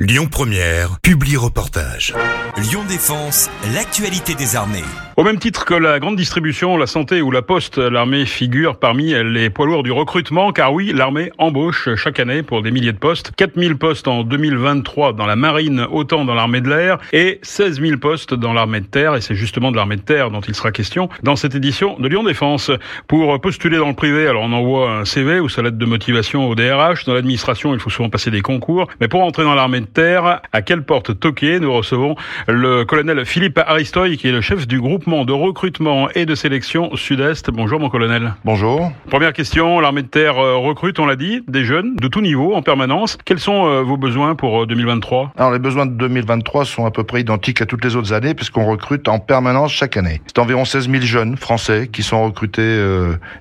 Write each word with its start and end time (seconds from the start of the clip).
Lyon 0.00 0.26
Première, 0.26 0.98
publie 1.02 1.36
reportage. 1.36 2.14
Lyon 2.56 2.80
Défense, 2.88 3.48
l'actualité 3.72 4.34
des 4.34 4.56
armées. 4.56 4.82
Au 5.16 5.22
même 5.22 5.38
titre 5.38 5.64
que 5.64 5.74
la 5.74 6.00
grande 6.00 6.16
distribution, 6.16 6.76
la 6.76 6.88
santé 6.88 7.22
ou 7.22 7.30
la 7.30 7.42
poste, 7.42 7.78
l'armée 7.78 8.26
figure 8.26 8.80
parmi 8.80 9.14
les 9.14 9.50
poids 9.50 9.66
lourds 9.66 9.84
du 9.84 9.92
recrutement, 9.92 10.50
car 10.50 10.72
oui, 10.72 10.92
l'armée 10.92 11.30
embauche 11.38 11.94
chaque 11.94 12.18
année 12.18 12.42
pour 12.42 12.62
des 12.62 12.72
milliers 12.72 12.92
de 12.92 12.98
postes, 12.98 13.30
4000 13.36 13.76
postes 13.76 14.08
en 14.08 14.24
2023 14.24 15.12
dans 15.12 15.26
la 15.26 15.36
marine, 15.36 15.86
autant 15.88 16.24
dans 16.24 16.34
l'armée 16.34 16.60
de 16.60 16.68
l'air, 16.68 16.98
et 17.12 17.38
16 17.42 17.80
000 17.80 17.98
postes 17.98 18.34
dans 18.34 18.52
l'armée 18.52 18.80
de 18.80 18.86
terre, 18.86 19.14
et 19.14 19.20
c'est 19.20 19.36
justement 19.36 19.70
de 19.70 19.76
l'armée 19.76 19.94
de 19.94 20.02
terre 20.02 20.32
dont 20.32 20.40
il 20.40 20.56
sera 20.56 20.72
question 20.72 21.08
dans 21.22 21.36
cette 21.36 21.54
édition 21.54 21.96
de 22.00 22.08
Lyon 22.08 22.24
Défense. 22.24 22.72
Pour 23.06 23.40
postuler 23.40 23.78
dans 23.78 23.88
le 23.88 23.94
privé, 23.94 24.26
alors 24.26 24.42
on 24.42 24.52
envoie 24.52 24.90
un 24.90 25.04
CV 25.04 25.38
ou 25.38 25.48
sa 25.48 25.62
lettre 25.62 25.78
de 25.78 25.86
motivation 25.86 26.48
au 26.48 26.56
DRH, 26.56 27.04
dans 27.04 27.14
l'administration 27.14 27.72
il 27.74 27.78
faut 27.78 27.90
souvent 27.90 28.10
passer 28.10 28.32
des 28.32 28.42
concours, 28.42 28.88
mais 29.00 29.06
pour 29.06 29.22
entrer 29.22 29.44
dans 29.44 29.54
l'armée 29.54 29.83
de 29.84 29.88
terre, 29.88 30.42
à 30.52 30.62
quelle 30.62 30.82
porte 30.82 31.18
toquer 31.18 31.60
Nous 31.60 31.72
recevons 31.72 32.16
le 32.48 32.84
colonel 32.84 33.24
Philippe 33.24 33.58
Aristoy, 33.64 34.16
qui 34.16 34.28
est 34.28 34.32
le 34.32 34.40
chef 34.40 34.66
du 34.66 34.80
groupe 34.80 35.04
de 35.04 35.32
recrutement 35.32 36.08
et 36.14 36.26
de 36.26 36.34
sélection 36.34 36.96
Sud-Est. 36.96 37.50
Bonjour 37.50 37.78
mon 37.78 37.88
colonel. 37.88 38.34
Bonjour. 38.44 38.90
Première 39.10 39.32
question, 39.32 39.78
l'armée 39.80 40.02
de 40.02 40.08
terre 40.08 40.38
euh, 40.38 40.56
recrute, 40.56 40.98
on 40.98 41.06
l'a 41.06 41.14
dit, 41.14 41.42
des 41.46 41.64
jeunes 41.64 41.94
de 41.96 42.08
tout 42.08 42.20
niveau 42.20 42.54
en 42.54 42.62
permanence. 42.62 43.18
Quels 43.24 43.38
sont 43.38 43.66
euh, 43.66 43.82
vos 43.82 43.96
besoins 43.96 44.34
pour 44.34 44.66
2023 44.66 45.24
euh, 45.24 45.26
Alors 45.38 45.52
les 45.52 45.58
besoins 45.58 45.86
de 45.86 45.92
2023 45.92 46.64
sont 46.64 46.86
à 46.86 46.90
peu 46.90 47.04
près 47.04 47.20
identiques 47.20 47.60
à 47.60 47.66
toutes 47.66 47.84
les 47.84 47.96
autres 47.96 48.12
années 48.12 48.34
puisqu'on 48.34 48.64
recrute 48.64 49.08
en 49.08 49.18
permanence 49.18 49.72
chaque 49.72 49.96
année. 49.96 50.20
C'est 50.26 50.38
environ 50.38 50.64
16 50.64 50.90
000 50.90 51.02
jeunes 51.02 51.36
français 51.36 51.88
qui 51.92 52.02
sont 52.02 52.24
recrutés 52.24 52.82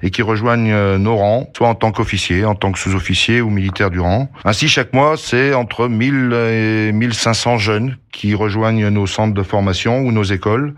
et 0.01 0.11
qui 0.11 0.21
rejoignent 0.21 0.97
nos 0.97 1.15
rangs, 1.15 1.49
soit 1.55 1.67
en 1.67 1.75
tant 1.75 1.91
qu'officiers, 1.91 2.45
en 2.45 2.55
tant 2.55 2.71
que 2.71 2.79
sous-officiers 2.79 3.41
ou 3.41 3.49
militaires 3.49 3.89
du 3.89 3.99
rang. 3.99 4.29
Ainsi 4.43 4.67
chaque 4.67 4.93
mois, 4.93 5.15
c'est 5.17 5.53
entre 5.53 5.87
1000 5.87 6.32
et 6.33 6.91
1500 6.91 7.57
jeunes 7.57 7.97
qui 8.11 8.35
rejoignent 8.35 8.89
nos 8.89 9.07
centres 9.07 9.33
de 9.33 9.43
formation 9.43 9.99
ou 9.99 10.11
nos 10.11 10.23
écoles, 10.23 10.75